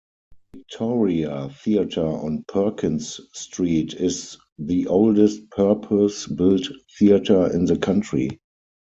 [0.55, 6.65] Victoria Theatre on Perkins Street is the oldest purpose-built
[6.97, 8.41] theatre in the country.